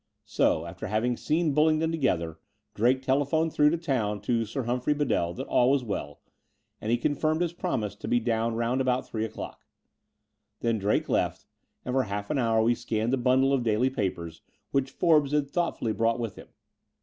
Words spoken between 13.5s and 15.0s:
of daily papers, which